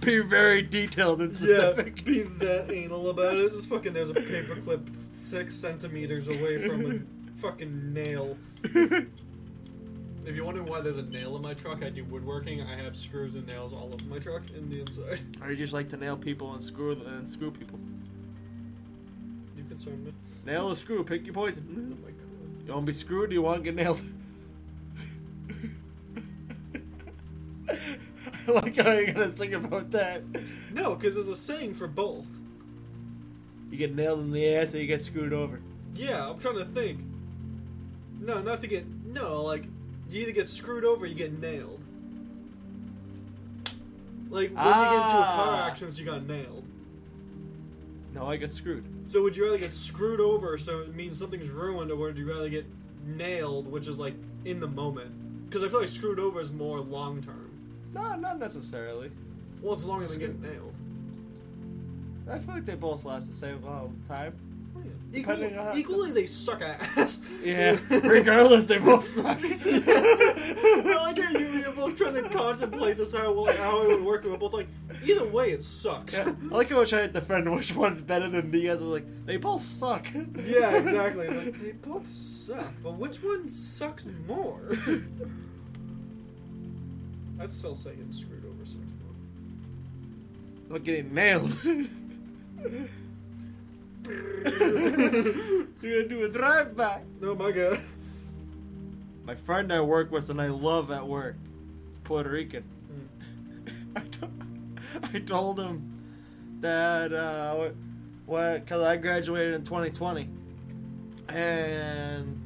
[0.01, 2.03] be, very detailed and Yeah, specific.
[2.05, 3.51] be that anal about it.
[3.51, 6.99] Just fucking, there's a paperclip six centimeters away from a
[7.39, 8.37] fucking nail.
[8.63, 12.61] If you're wondering why there's a nail in my truck, I do woodworking.
[12.61, 15.21] I have screws and nails all over my truck in the inside.
[15.41, 17.79] or you just like to nail people and screw and screw people.
[19.57, 20.13] You concern me?
[20.45, 21.97] Nail or screw, pick your Oh poison.
[22.03, 22.67] my god.
[22.67, 23.29] You want to be screwed?
[23.31, 24.01] Or you want to get nailed?
[27.69, 30.23] I like how you're gonna sing about that.
[30.73, 32.27] No, because there's a saying for both.
[33.71, 35.61] You get nailed in the ass or you get screwed over.
[35.95, 36.99] Yeah, I'm trying to think.
[38.19, 39.43] No, not to get no.
[39.43, 39.65] Like
[40.09, 41.81] you either get screwed over, or you get nailed.
[44.29, 45.67] Like when you get into a car Ah.
[45.67, 46.65] accident, you got nailed.
[48.13, 48.85] No, I get screwed.
[49.09, 52.27] So would you rather get screwed over, so it means something's ruined, or would you
[52.29, 52.65] rather get
[53.05, 55.47] nailed, which is like in the moment?
[55.47, 57.49] Because I feel like screwed over is more long term.
[57.93, 59.11] No, not necessarily.
[59.61, 60.73] Well, it's longer than getting nailed.
[62.29, 64.33] I feel like they both last the same amount of time.
[65.11, 67.21] Equal, on equally, they suck ass.
[67.43, 69.39] Yeah, regardless, they both suck.
[69.43, 74.03] I like how you were both trying to contemplate this how well, how it would
[74.03, 74.23] work.
[74.23, 74.67] and We're both like,
[75.03, 76.15] either way, it sucks.
[76.15, 78.85] Yeah, I like how I try to defend which one's better than the other.
[78.85, 80.05] Like they both suck.
[80.13, 81.25] Yeah, exactly.
[81.25, 84.61] It's like they both suck, but which one sucks more?
[87.39, 88.93] I'd still say getting screwed over sucks
[90.69, 90.75] more.
[90.77, 91.57] I'm getting nailed.
[95.81, 97.01] You're gonna do a drive-by.
[97.21, 97.79] No, my god.
[99.25, 101.35] My friend I work with and I love at work
[101.89, 102.63] It's Puerto Rican.
[103.95, 104.29] I, to-
[105.15, 107.69] I told him that uh,
[108.25, 110.27] what because I graduated in 2020,
[111.29, 112.41] and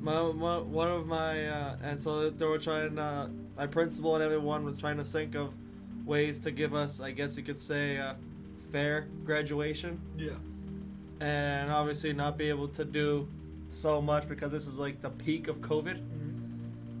[0.00, 4.24] my, my one of my uh, and so they were trying uh, my principal and
[4.24, 5.54] everyone was trying to think of
[6.04, 8.16] ways to give us I guess you could say a
[8.70, 10.30] fair graduation Yeah.
[11.20, 13.28] And obviously not be able to do
[13.70, 16.00] so much because this is like the peak of COVID.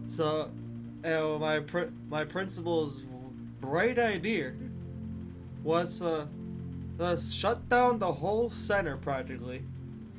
[0.06, 0.50] So,
[1.04, 3.02] uh, my pr- my principal's
[3.60, 4.52] bright idea
[5.62, 6.26] was uh,
[6.98, 9.62] to shut down the whole center practically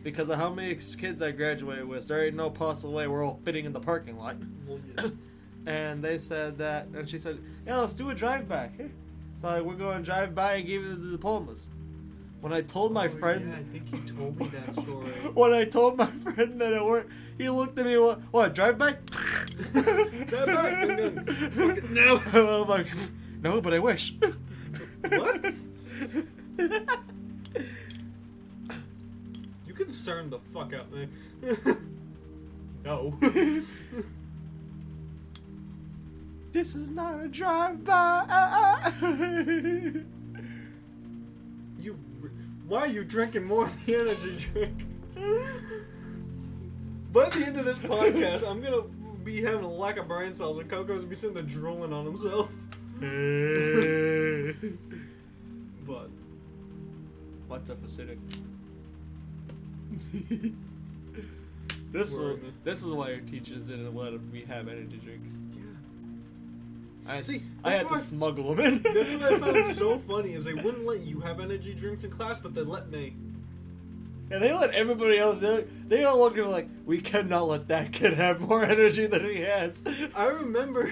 [0.04, 2.08] because of how many kids I graduated with.
[2.08, 4.38] There ain't no possible way we're all fitting in the parking lot.
[4.66, 5.10] Well, yeah.
[5.66, 8.70] And they said that, and she said, "Yeah, let's do a drive by."
[9.42, 11.70] So like, we're going to drive by and give you the diplomas.
[12.42, 15.10] When I told my Oh, friend, Yeah, I think you told me that story.
[15.34, 17.98] when I told my friend that it worked, he looked at me.
[17.98, 18.20] What?
[18.32, 18.54] What?
[18.56, 18.92] Drive by?
[19.74, 21.26] Drive by, ding, ding.
[21.26, 22.22] Fucking no.
[22.62, 22.88] I'm like,
[23.42, 24.14] no, but I wish.
[25.10, 25.54] What?
[29.68, 31.08] You concerned the fuck out me.
[32.86, 33.18] no.
[36.52, 38.84] this is not a drive by.
[42.68, 44.86] Why are you drinking more of the energy drink?
[47.14, 48.84] By the end of this podcast, I'm gonna
[49.24, 52.06] be having a lack of brain cells, and Coco's gonna be sitting there drooling on
[52.06, 52.52] himself.
[55.86, 56.10] But
[57.48, 58.18] What's up, acidic?
[61.94, 65.32] this is this is why your teachers didn't let me have energy drinks.
[67.08, 68.82] I, See, I had to smuggle them in.
[68.82, 72.12] that's what I found so funny is they wouldn't let you have energy drinks in
[72.12, 73.16] class, but they let me.
[74.30, 75.40] And they let everybody else.
[75.40, 79.08] They, they all look at me like, we cannot let that kid have more energy
[79.08, 79.84] than he has.
[80.16, 80.92] I remember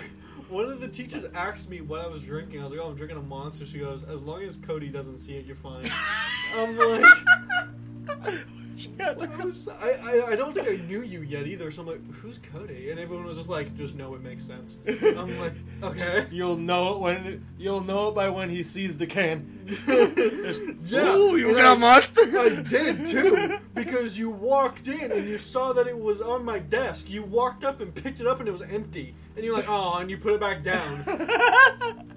[0.49, 2.61] one of the teachers asked me what I was drinking.
[2.61, 5.17] I was like, "Oh, I'm drinking a monster." She goes, "As long as Cody doesn't
[5.17, 5.89] see it, you're fine."
[6.55, 8.45] I'm like.
[8.77, 11.87] She had was- I, I, I don't think I knew you yet either, so I'm
[11.87, 12.91] like, who's Cody?
[12.91, 14.77] And everyone was just like, just know it makes sense.
[14.87, 16.27] I'm like, okay.
[16.31, 19.51] You'll know it when you'll know it by when he sees the can.
[20.87, 22.21] Yeah, Ooh, you and got I- a monster.
[22.39, 26.59] I did too, because you walked in and you saw that it was on my
[26.59, 27.09] desk.
[27.09, 29.15] You walked up and picked it up and it was empty.
[29.35, 31.03] And you're like, oh, and you put it back down.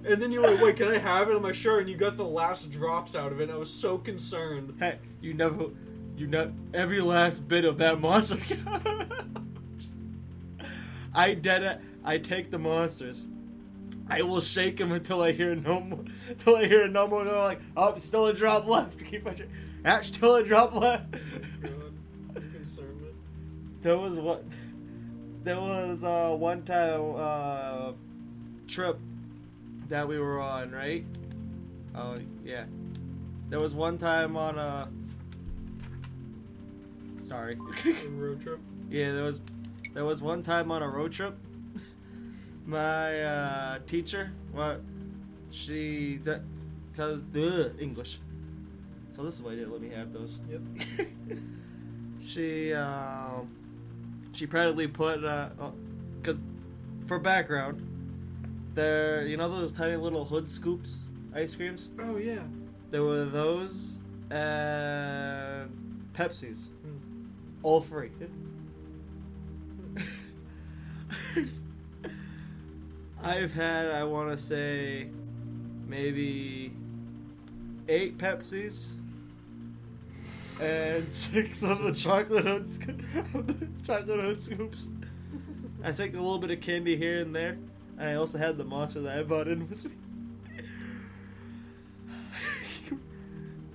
[0.04, 1.34] And then you're like, wait, can I have it?
[1.36, 1.80] I'm like, sure.
[1.80, 3.44] And you got the last drops out of it.
[3.44, 4.74] And I was so concerned.
[4.78, 5.64] hey, you never,
[6.18, 8.38] you know, every last bit of that monster.
[11.14, 11.80] I did it.
[12.04, 13.26] I take the monsters
[14.10, 16.04] I will shake him until I hear no more.
[16.28, 17.24] Until I hear no more.
[17.24, 19.04] They're like, oh, still a drop left.
[19.10, 19.34] Keep my.
[19.82, 21.12] That's still a drop left.
[21.12, 21.92] God,
[22.34, 23.08] you concerned me.
[23.82, 24.44] There was what?
[25.44, 27.92] There was uh, one time uh,
[28.66, 28.98] trip
[29.88, 31.04] that we were on, right?
[31.94, 32.64] Oh yeah.
[33.50, 34.88] There was one time on a.
[37.28, 37.58] Sorry.
[38.10, 38.58] Road trip.
[38.90, 39.38] yeah, there was
[39.92, 41.36] there was one time on a road trip.
[42.64, 44.80] My uh, teacher, what
[45.50, 46.18] she
[46.90, 48.18] because the English.
[49.14, 50.38] So this is why they didn't let me have those.
[50.50, 51.08] Yep.
[52.18, 53.50] she um,
[54.32, 56.38] she proudly put because
[57.04, 57.86] for background,
[58.72, 61.90] there you know those tiny little hood scoops ice creams.
[62.00, 62.40] Oh yeah.
[62.90, 63.98] There were those
[64.30, 65.70] and
[66.14, 66.68] Pepsis.
[67.62, 68.10] All free.
[73.22, 75.08] I've had I want to say
[75.86, 76.72] maybe
[77.88, 78.90] eight Pepsis
[80.60, 82.94] and six of the chocolate hood sco-
[83.84, 84.88] chocolate hood scoops.
[85.82, 87.58] I took a little bit of candy here and there.
[87.98, 89.92] And I also had the monster that I bought in with me.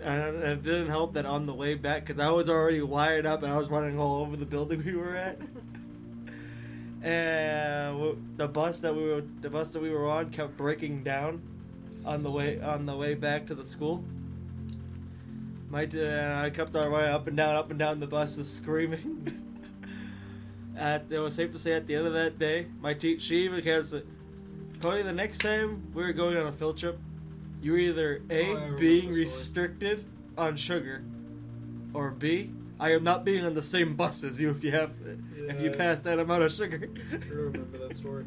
[0.04, 3.44] And it didn't help that on the way back, because I was already wired up
[3.44, 5.40] and I was running all over the building we were at.
[7.04, 11.42] and the bus that we were the bus that we were on kept breaking down
[12.08, 14.04] on the way on the way back to the school.
[15.70, 18.52] My d- uh, I kept on running up and down, up and down the buses,
[18.56, 19.40] screaming.
[20.78, 23.44] at it was safe to say at the end of that day, my te- she
[23.44, 23.94] even has
[24.82, 25.02] Cody.
[25.02, 27.00] The next time we were going on a field trip,
[27.64, 30.06] you were either a being restricted
[30.38, 31.04] on sugar,
[31.94, 34.92] or b I am not being on the same bus as you if you have
[35.38, 35.78] if you Yeah.
[35.78, 36.90] pass that amount of sugar.
[37.12, 38.26] I remember that story.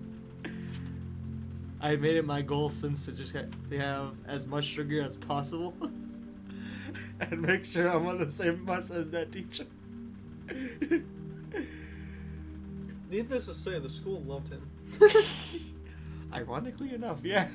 [1.80, 5.74] I made it my goal since to just have as much sugar as possible,
[7.20, 9.66] and make sure I'm on the same bus as that teacher.
[13.10, 14.68] Needless to say, the school loved him.
[16.32, 17.46] Ironically enough, yeah.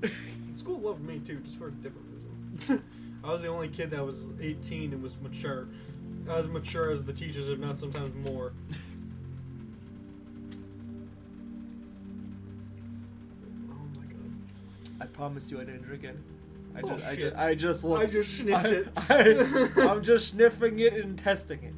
[0.00, 0.10] The
[0.54, 2.82] school loved me too, just for a different reason.
[3.24, 5.68] I was the only kid that was 18 and was mature.
[6.28, 8.52] As mature as the teachers, if not sometimes more.
[13.70, 14.32] Oh my god.
[15.00, 16.16] I promised you I didn't drink it.
[16.76, 18.02] I Oh, just, I just, I just looked.
[18.02, 18.66] I just sniffed
[19.10, 19.78] I- it.
[19.78, 21.74] I, am just sniffing it and testing it.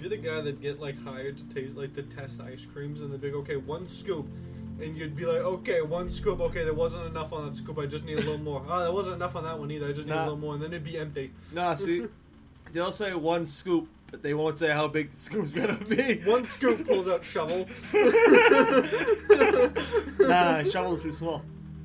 [0.00, 3.18] You're the guy that get like hired to taste like to test ice creams, and
[3.20, 4.28] be like, okay, one scoop,
[4.80, 6.40] and you'd be like, okay, one scoop.
[6.40, 7.78] Okay, there wasn't enough on that scoop.
[7.78, 8.64] I just need a little more.
[8.68, 9.88] Oh, there wasn't enough on that one either.
[9.88, 10.22] I just need Nah.
[10.22, 11.32] a little more, and then it'd be empty.
[11.52, 12.06] Nah, see,
[12.72, 16.20] they'll say one scoop, but they won't say how big the scoop's gonna be.
[16.24, 17.66] One scoop pulls out shovel.
[20.20, 21.42] nah, shovel's too small.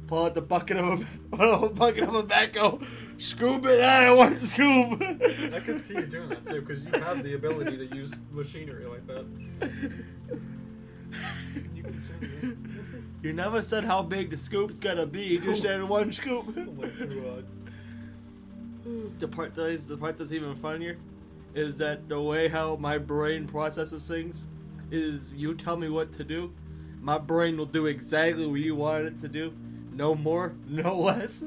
[0.08, 2.86] Pull out the bucket of a, a bucket of a backhoe,
[3.18, 5.02] scoop it out one scoop.
[5.02, 8.86] I could see you doing that too, because you have the ability to use machinery
[8.86, 9.26] like that.
[11.86, 12.58] You.
[13.24, 15.22] You never said how big the scoop's gonna be.
[15.22, 16.46] You just said one scoop.
[16.58, 17.46] Oh my god.
[19.18, 20.98] the part that is the part that's even funnier
[21.56, 24.50] is that the way how my brain processes things
[24.92, 26.52] is you tell me what to do,
[27.00, 29.54] my brain will do exactly what you want it to do,
[29.94, 31.46] no more, no less.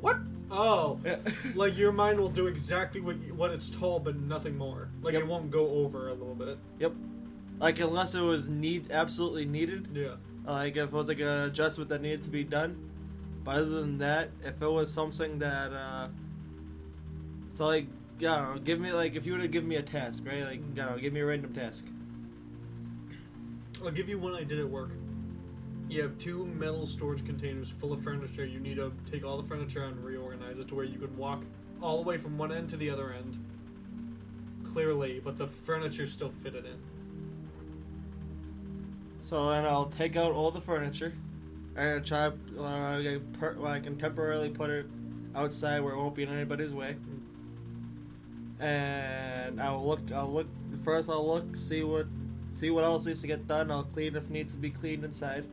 [0.00, 0.16] What?
[0.50, 1.16] Oh, Yeah.
[1.54, 4.88] like your mind will do exactly what you, what it's told, but nothing more.
[5.02, 5.22] Like Yep.
[5.22, 6.58] it won't go over a little bit.
[6.78, 6.92] yep.
[7.62, 10.16] Like unless it was need absolutely needed, Yeah.
[10.44, 12.76] like if it was like an adjustment that needed to be done.
[13.44, 16.08] But other than that, if it was something that, uh,
[17.48, 17.86] so like,
[18.18, 20.42] I don't know, give me like if you were to give me a task, right?
[20.42, 21.84] Like, I don't know, give me a random task.
[23.80, 24.90] I'll give you one I did at work.
[25.88, 28.44] You have two metal storage containers full of furniture.
[28.44, 31.44] You need to take all the furniture and reorganize it to where you could walk
[31.80, 33.38] all the way from one end to the other end.
[34.64, 36.78] Clearly, but the furniture still fitted in.
[39.22, 41.14] So then I'll take out all the furniture,
[41.76, 44.86] and try uh, per- well, I can temporarily put it
[45.34, 46.96] outside where it won't be in anybody's way.
[48.58, 50.00] And I'll look.
[50.12, 50.48] I'll look
[50.84, 51.08] first.
[51.08, 52.06] I'll look, see what,
[52.50, 53.70] see what else needs to get done.
[53.70, 55.44] I'll clean if needs to be cleaned inside.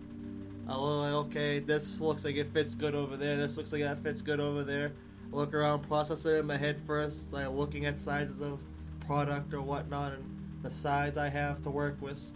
[0.67, 3.37] I'll look like, okay, this looks like it fits good over there.
[3.37, 4.93] This looks like that fits good over there.
[5.31, 8.61] Look around, process it in my head first, like looking at sizes of
[9.05, 10.23] product or whatnot, and
[10.63, 12.31] the size I have to work with.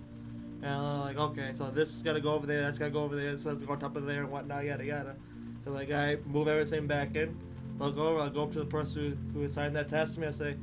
[0.63, 3.15] And I'm like, okay, so this is gotta go over there, that's gotta go over
[3.15, 5.15] there, this has to go on top of there and whatnot, yada yada.
[5.65, 7.37] So like I move everything back in.
[7.81, 10.21] I'll go over, I'll go up to the person who, who assigned that task to
[10.21, 10.55] me, I say,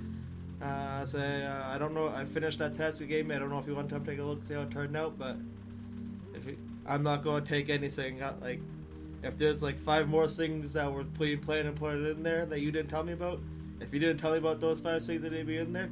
[0.63, 2.09] Uh, say uh, I don't know.
[2.09, 3.35] I finished that task you gave me.
[3.35, 4.97] I don't know if you want to come take a look, see how it turned
[4.97, 5.37] out, but
[6.35, 8.21] if you, I'm not going to take anything.
[8.41, 8.61] Like
[9.23, 12.61] if there's like five more things that were playing, playing and put in there that
[12.61, 13.41] you didn't tell me about.
[13.81, 15.91] If you didn't tell me about those five things that need to be in there.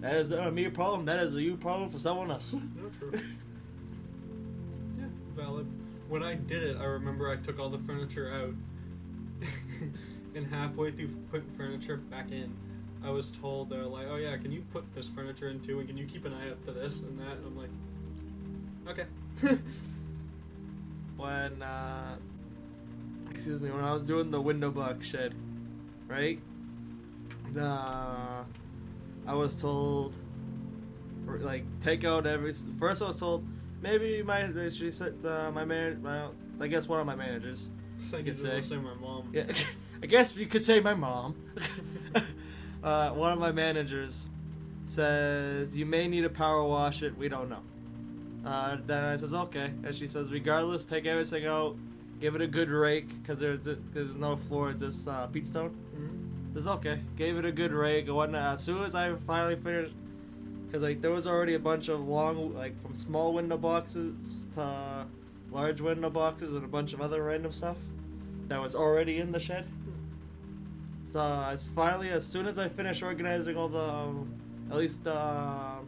[0.00, 1.04] That is not a me problem.
[1.04, 2.52] That is a you problem for someone else.
[2.52, 2.60] No,
[2.98, 3.12] true.
[4.98, 5.66] yeah, valid.
[6.08, 8.54] When I did it, I remember I took all the furniture out,
[10.34, 12.54] and halfway through putting furniture back in,
[13.04, 15.88] I was told they're like, "Oh yeah, can you put this furniture in too, and
[15.88, 17.70] can you keep an eye out for this and that?" And I'm like,
[18.88, 19.58] "Okay."
[21.18, 22.16] when uh
[23.30, 25.34] excuse me when I was doing the window box shed,
[26.06, 26.40] right?
[27.52, 28.44] The
[29.28, 30.14] I was told
[31.40, 33.46] like take out every first I was told
[33.82, 36.28] maybe my she said uh, my man my
[36.60, 37.68] I guess one of my managers
[38.00, 38.62] You you could say.
[38.62, 39.28] say my mom.
[39.32, 39.44] yeah
[40.02, 41.36] I guess you could say my mom
[42.82, 44.26] uh, one of my managers
[44.86, 47.62] says you may need to power wash it we don't know
[48.46, 51.76] uh, then I says okay, and she says regardless, take everything out,
[52.20, 53.58] give it a good rake because there's
[53.92, 55.76] there's no floor, it's just uh, peat stone.
[55.94, 56.17] Mhm.
[56.58, 58.54] Says okay, gave it a good and whatnot.
[58.54, 59.94] As soon as I finally finished,
[60.66, 65.06] because like there was already a bunch of long, like from small window boxes to
[65.52, 67.76] large window boxes and a bunch of other random stuff
[68.48, 69.66] that was already in the shed.
[71.04, 74.34] So as finally, as soon as I finished organizing all the, um,
[74.68, 75.86] at least um,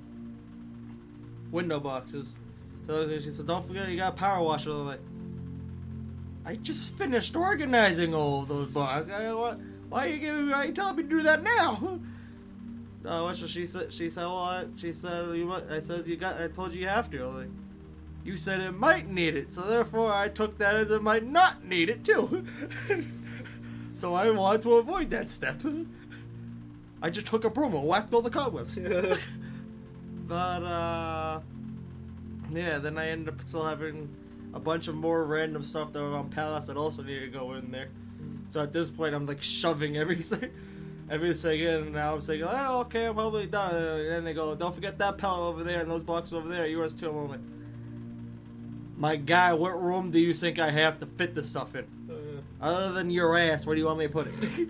[1.51, 2.37] window boxes,
[2.87, 5.01] so she said, "Don't forget you got to power washer." I'm like,
[6.45, 9.65] I just finished organizing all those boxes.
[9.90, 10.53] Why are you giving me?
[10.53, 12.00] Why are you telling me to do that now?
[13.03, 13.90] Uh, what she said?
[13.90, 16.38] She said, "Well, I, she said you." might- I says you got.
[16.38, 17.26] I told you you have to.
[17.26, 17.48] I'm like,
[18.24, 21.64] you said it might need it, so therefore I took that as it might not
[21.64, 22.44] need it too.
[23.94, 25.62] so I wanted to avoid that step.
[27.03, 28.79] I just took a broom and whacked all the cobwebs.
[30.29, 31.40] but uh,
[32.53, 34.14] yeah, then I ended up still having
[34.53, 37.55] a bunch of more random stuff that was on Palace that also needed to go
[37.55, 37.88] in there.
[38.51, 40.51] So at this point, I'm like shoving everything,
[41.11, 44.57] everything in, and now I'm saying, "Oh, okay, I'm probably done." And then they go,
[44.57, 47.39] "Don't forget that pallet over there and those boxes over there, yours too." I'm like,
[48.97, 51.87] "My guy, what room do you think I have to fit this stuff in?
[52.11, 54.69] Uh, Other than your ass, where do you want me to put it?"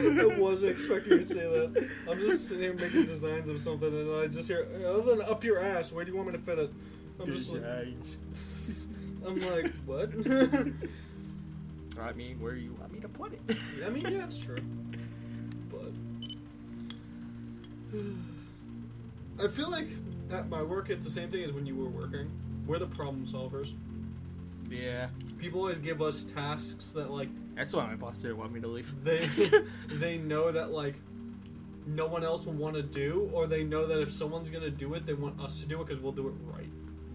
[0.00, 1.88] I wasn't expecting you to say that.
[2.10, 5.42] I'm just sitting here making designs of something, and I just hear, other than up
[5.42, 6.70] your ass, where do you want me to fit it?
[7.18, 7.62] I'm just like,
[9.26, 10.10] I'm like, what?
[12.00, 13.40] I mean, where you want me to put it?
[13.84, 14.62] I mean, yeah, it's true.
[15.70, 15.92] But
[19.44, 19.88] I feel like
[20.30, 22.30] at my work, it's the same thing as when you were working.
[22.66, 23.72] We're the problem solvers.
[24.70, 28.60] Yeah, People always give us tasks that like that's why my boss didn't want me
[28.60, 28.92] to leave.
[29.02, 29.26] they
[29.88, 30.94] they know that like
[31.86, 34.92] no one else will want to do, or they know that if someone's gonna do
[34.94, 36.68] it, they want us to do it because we'll do it right.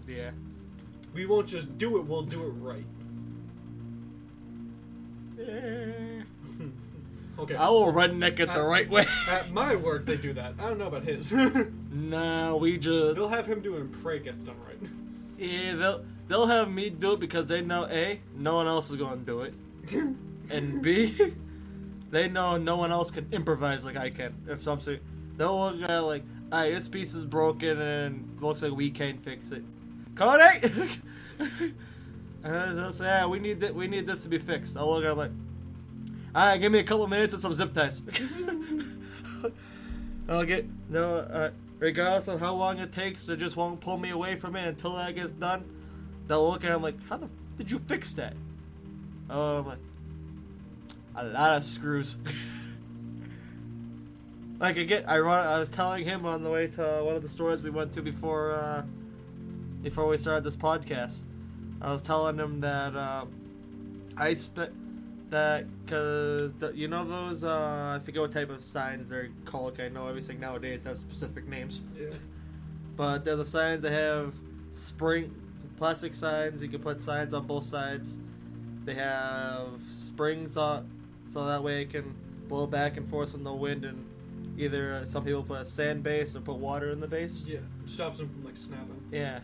[0.08, 0.30] yeah.
[1.14, 2.84] We won't just do it; we'll do it right.
[7.38, 7.56] okay.
[7.56, 9.06] I will redneck it the right way.
[9.28, 10.54] At my work, they do that.
[10.58, 11.32] I don't know about his.
[11.92, 14.78] no, we just They'll have him do it and pray it gets done right.
[15.38, 15.74] yeah.
[15.76, 19.20] They'll they'll have me do it because they know a no one else is going
[19.20, 19.54] to do it,
[20.50, 21.14] and b
[22.14, 24.34] they know no one else can improvise like I can.
[24.48, 25.00] If something,
[25.36, 26.22] they'll look at it like,
[26.52, 29.64] alright, this piece is broken and looks like we can't fix it.
[30.14, 30.68] Cody.
[32.44, 34.76] And yeah, we need th- we need this to be fixed.
[34.76, 35.30] I'll look at it like,
[36.34, 38.02] all right, give me a couple minutes and some zip ties.
[40.28, 44.10] I'll get no, uh, regardless of how long it takes, they just won't pull me
[44.10, 45.64] away from it until that gets done.
[46.26, 48.34] They'll look at him like, how the f- did you fix that?
[49.30, 49.78] Oh, I'm like,
[51.16, 52.18] a lot of screws.
[54.58, 55.46] like again, I run.
[55.46, 58.02] I was telling him on the way to one of the stores we went to
[58.02, 58.82] before uh,
[59.84, 61.22] before we started this podcast.
[61.80, 63.26] I was telling him that uh,
[64.16, 64.72] I spent
[65.30, 69.78] that because you know those uh, I forget what type of signs they're called.
[69.80, 72.08] I know everything nowadays have specific names, Yeah.
[72.96, 74.34] but they're the signs that have
[74.72, 75.32] spring
[75.76, 76.62] plastic signs.
[76.62, 78.16] You can put signs on both sides.
[78.84, 80.90] They have springs on,
[81.28, 82.14] so that way it can
[82.48, 83.84] blow back and forth in the wind.
[83.84, 84.06] And
[84.58, 87.44] either uh, some people put a sand base or put water in the base.
[87.46, 87.58] Yeah.
[87.82, 89.02] It stops them from like snapping.
[89.12, 89.40] Yeah.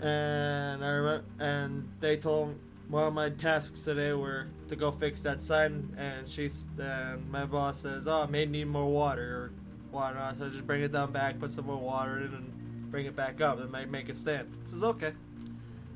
[0.00, 2.56] And I remember, and they told
[2.88, 7.44] one of my tasks today were to go fix that sign, and she's and my
[7.44, 9.52] boss says, "Oh, it may need more water or
[9.92, 13.16] water." So just bring it down back, put some more water in, and bring it
[13.16, 13.60] back up.
[13.60, 14.48] It might make it stand.
[14.64, 15.12] I says, "Okay."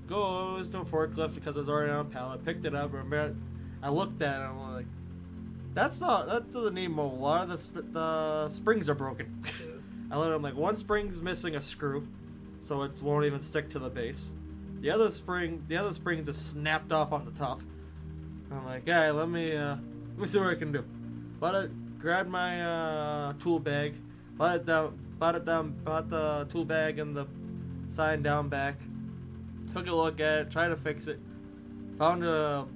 [0.08, 2.44] Goes to a forklift because it was already on a pallet.
[2.44, 2.92] Picked it up.
[2.92, 3.34] Remember,
[3.82, 4.44] I looked at it.
[4.44, 4.86] and I'm like,
[5.74, 6.26] That's not.
[6.26, 7.56] That doesn't need more water.
[7.56, 9.42] The, the springs are broken.
[10.10, 12.06] I let him like one spring's missing a screw,
[12.62, 14.32] so it won't even stick to the base.
[14.80, 17.60] The other spring, the other spring just snapped off on the top.
[18.50, 19.76] I'm like, hey, let me uh,
[20.10, 20.84] let me see what I can do.
[21.38, 21.70] But it,
[22.02, 23.94] grabbed my uh, tool bag,
[24.36, 27.26] bought it down, bought it down, bought the tool bag and the
[27.88, 28.76] sign down back.
[29.72, 31.20] Took a look at it, tried to fix it.
[31.98, 32.66] Found a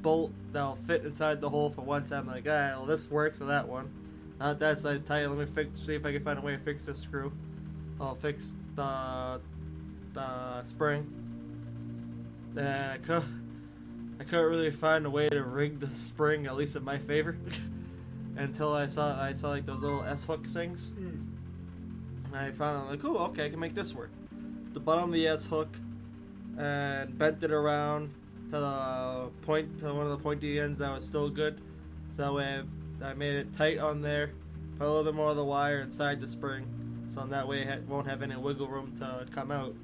[0.00, 2.18] bolt that'll fit inside the hole for side.
[2.18, 3.90] I'm like, alright, well this works for that one.
[4.38, 5.26] Not that size tight.
[5.26, 5.80] Let me fix.
[5.80, 7.32] See if I can find a way to fix this screw.
[8.00, 9.40] I'll fix the
[10.12, 11.06] the spring.
[12.56, 13.24] And I could
[14.20, 17.36] I couldn't really find a way to rig the spring, at least in my favor,
[18.36, 20.92] until I saw I saw like those little S hook things.
[20.92, 21.26] Mm.
[22.26, 24.10] And I found like, oh, okay, I can make this work.
[24.72, 25.68] The bottom of the S hook,
[26.58, 28.12] and bent it around
[28.50, 31.60] to the point to one of the pointy ends that was still good.
[32.12, 32.62] So that way
[33.02, 34.32] I, I made it tight on there.
[34.78, 36.66] Put a little bit more of the wire inside the spring,
[37.12, 39.74] so that way it won't have any wiggle room to come out.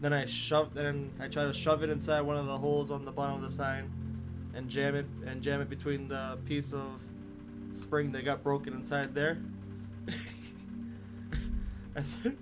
[0.00, 3.06] Then I shove, then I try to shove it inside one of the holes on
[3.06, 3.90] the bottom of the sign,
[4.54, 7.00] and jam it and jam it between the piece of
[7.72, 9.38] spring that got broken inside there.
[11.96, 12.38] as, soon,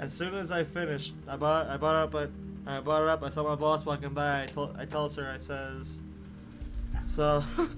[0.00, 2.10] as soon as I finished, I bought I bought it up.
[2.10, 2.30] But
[2.66, 3.22] I bought it up.
[3.22, 4.42] I saw my boss walking by.
[4.42, 6.00] I told I tells her I says,
[7.02, 7.44] so.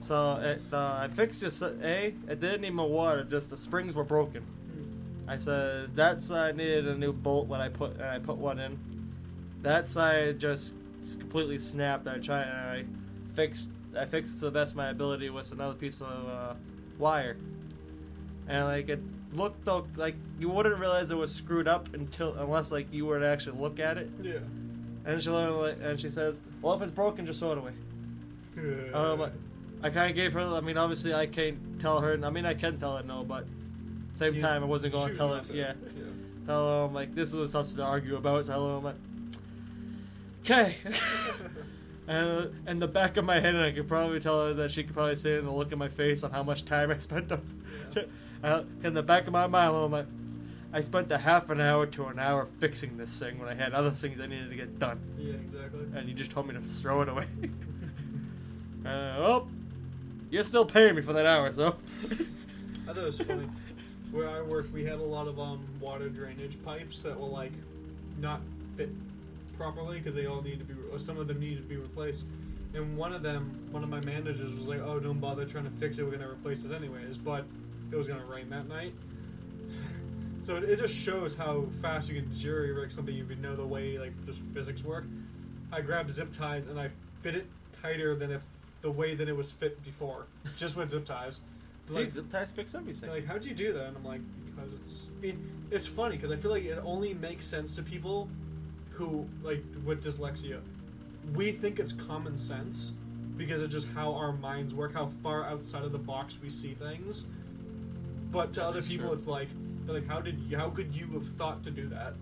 [0.00, 1.74] So it, uh, I fixed just a.
[2.28, 3.24] It didn't need more water.
[3.24, 4.46] Just the springs were broken.
[5.28, 8.58] I says that side needed a new bolt when I put and I put one
[8.58, 8.78] in.
[9.62, 10.74] That side just
[11.18, 12.08] completely snapped.
[12.08, 12.84] I tried and I
[13.34, 13.70] fixed.
[13.96, 16.54] I fixed it to the best of my ability with another piece of uh,
[16.98, 17.36] wire.
[18.48, 19.00] And like it
[19.34, 23.18] looked though, like you wouldn't realize it was screwed up until unless like you were
[23.18, 24.10] to actually look at it.
[24.22, 24.38] Yeah.
[25.04, 27.72] And she and she says, "Well, if it's broken, just throw it away."
[28.92, 29.30] Um,
[29.82, 30.40] I kind of gave her.
[30.40, 32.18] I mean, obviously, I can't tell her.
[32.22, 33.46] I mean, I can tell her no, but
[34.18, 35.54] same time, I wasn't going to tell to.
[35.54, 36.04] Yeah, yeah.
[36.46, 38.46] tell her I'm like, this is something to argue about.
[38.46, 38.96] So hello, I'm like,
[40.44, 40.76] okay.
[42.08, 44.94] and in the back of my head, I could probably tell her that she could
[44.94, 47.32] probably see it in the look in my face on how much time I spent
[47.32, 47.42] on.
[47.96, 48.02] Yeah.
[48.40, 50.06] Uh, in the back of my mind, I'm like,
[50.72, 53.72] I spent a half an hour to an hour fixing this thing when I had
[53.72, 55.80] other things I needed to get done, Yeah, exactly.
[55.96, 57.26] and you just told me to throw it away.
[58.86, 59.48] uh, oh,
[60.30, 61.74] you're still paying me for that hour, so.
[62.88, 63.48] I thought it was funny.
[64.10, 67.52] Where I work, we had a lot of um, water drainage pipes that will like
[68.18, 68.40] not
[68.76, 68.90] fit
[69.56, 72.24] properly because they all need to be, or some of them needed to be replaced.
[72.74, 75.70] And one of them, one of my managers was like, "Oh, don't bother trying to
[75.70, 76.04] fix it.
[76.04, 77.44] We're gonna replace it anyways." But
[77.90, 78.94] it was gonna rain that night,
[80.42, 83.14] so it, it just shows how fast you can jury rig something.
[83.14, 85.04] You know the way like just physics work.
[85.72, 86.90] I grabbed zip ties and I
[87.20, 87.46] fit it
[87.82, 88.42] tighter than if
[88.80, 91.40] the way that it was fit before, just with zip ties.
[91.90, 93.10] Like, zip ties fix everything.
[93.10, 93.86] like, how'd you do that?
[93.86, 95.06] And I'm like, because it's.
[95.18, 98.28] I mean, it's funny because I feel like it only makes sense to people
[98.90, 100.60] who like with dyslexia.
[101.34, 102.92] We think it's common sense
[103.36, 106.74] because it's just how our minds work, how far outside of the box we see
[106.74, 107.26] things.
[108.30, 109.16] But to other That's people, true.
[109.16, 109.48] it's like,
[109.86, 112.14] like, how did you, how could you have thought to do that?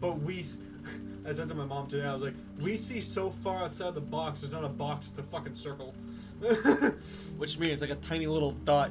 [0.00, 0.44] But we,
[1.26, 4.00] I said to my mom today, I was like, we see so far outside the
[4.00, 4.42] box.
[4.42, 5.94] It's not a box; it's a fucking circle.
[7.38, 8.90] Which means like a tiny little dot.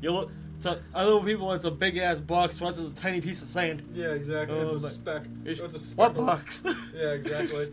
[0.00, 0.30] you look
[0.60, 2.58] to other people, it's a big ass box.
[2.58, 3.82] To us, it's a tiny piece of sand.
[3.94, 4.56] Yeah, exactly.
[4.58, 5.22] Oh, it's a but- speck.
[5.44, 6.26] It's- It's a What speckle.
[6.26, 6.62] box?
[6.94, 7.70] Yeah, exactly.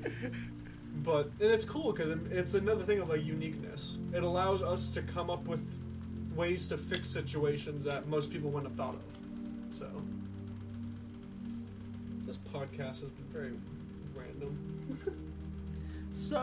[1.04, 3.98] But and it's cool because it's another thing of like uniqueness.
[4.14, 5.64] It allows us to come up with
[6.36, 9.02] ways to fix situations that most people wouldn't have thought of.
[9.74, 9.88] So
[12.26, 13.54] this podcast has been very
[14.16, 14.58] random.
[16.12, 16.38] so.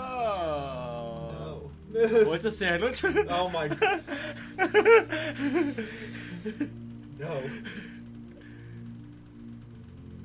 [1.93, 3.03] What's a sandwich?
[3.29, 4.03] Oh my- god!
[7.19, 7.43] no.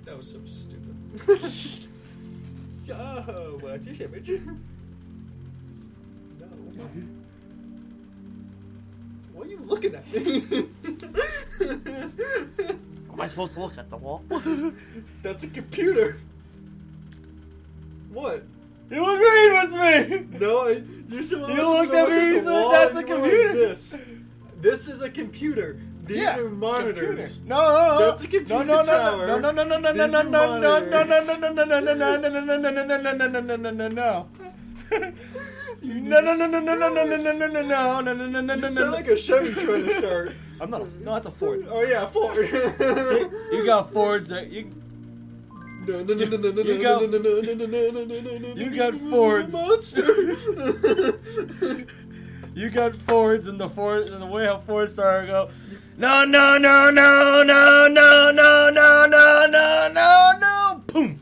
[0.05, 0.95] That was so stupid.
[2.85, 4.29] so what's your sandwich?
[6.39, 6.47] No.
[9.33, 10.67] Why are you looking at me?
[13.11, 14.23] Am I supposed to look at the wall?
[15.21, 16.19] That's a computer.
[18.11, 18.43] What?
[18.89, 19.71] You agreed with
[20.31, 20.39] me.
[20.39, 23.05] No, I, you're supposed You looked at look me, you said wall that's a you
[23.07, 23.47] computer.
[23.49, 23.95] Like this.
[24.61, 25.79] This is a computer.
[26.05, 27.37] These Yeah, are monitors.
[27.37, 27.47] computer.
[27.47, 28.11] No, no, no.
[28.11, 29.27] That's a computer no, no, tower.
[29.27, 31.39] no, no, no, no, no, no, These no, are no, no, no, no, monitors.
[31.39, 33.71] no, no, no, no, no, no, no, no, no, no, no, no, no, no, no,
[33.71, 34.29] no, no.
[35.81, 38.41] No, no, no, no, no, no, no, no, no, no, no, no, no, no, no,
[38.41, 38.95] no, You no, sound no.
[38.97, 40.33] like a Chevy trying to start.
[40.61, 40.81] I'm not.
[40.81, 41.65] A, no, that's a Ford.
[41.69, 42.37] Oh yeah, a Ford.
[43.51, 44.69] You got Fords that you.
[45.85, 49.09] You got- no, no, no, no, no, no, no, no, no, you got no, no,
[49.09, 49.93] Fords.
[52.55, 55.49] You got Fords and the Ford and the way how Ford Star go.
[55.97, 60.81] No, no, no, no, no, no, no, no, no, no, no, no.
[60.87, 61.19] Boom.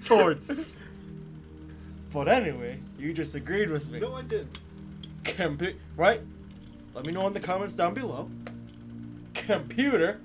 [0.00, 0.40] Ford.
[2.12, 3.98] but anyway, you just agreed with me.
[4.00, 4.58] No, I didn't.
[5.22, 6.20] Compu- right?
[6.94, 8.28] Let me know in the comments down below.
[9.32, 10.20] Computer.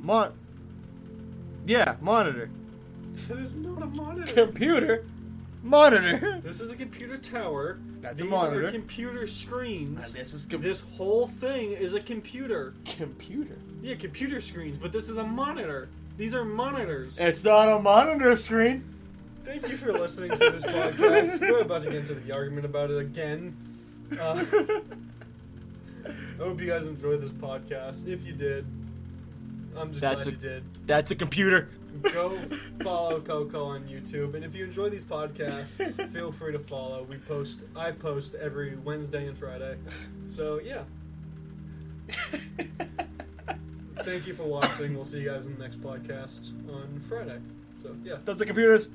[0.00, 0.32] Mon.
[1.66, 2.50] Yeah, monitor.
[3.30, 4.32] It is not a monitor.
[4.32, 5.04] Computer.
[5.62, 6.40] Monitor.
[6.44, 7.78] This is a computer tower.
[8.02, 8.66] That's a These monitor.
[8.68, 10.12] are computer And screens.
[10.12, 12.74] this is com- This whole thing is a computer.
[12.84, 13.56] computer.
[13.82, 15.88] Yeah, computer screens, but this is a monitor.
[16.18, 17.18] These are monitors.
[17.18, 18.84] It's not a monitor screen.
[19.46, 21.40] Thank you for listening to this podcast.
[21.40, 23.56] We're about to get into the argument about it again.
[24.20, 24.44] Uh,
[26.06, 28.06] I hope you guys enjoyed this podcast.
[28.06, 28.66] If you did,
[29.76, 30.64] I'm just That's glad a- you did.
[30.86, 31.68] That's a computer.
[32.02, 32.38] Go
[32.82, 37.04] follow Coco on YouTube, and if you enjoy these podcasts, feel free to follow.
[37.04, 39.76] We post, I post every Wednesday and Friday.
[40.28, 40.82] So yeah,
[43.98, 44.94] thank you for watching.
[44.94, 47.38] We'll see you guys in the next podcast on Friday.
[47.80, 48.16] So yeah.
[48.24, 48.88] Does the computers?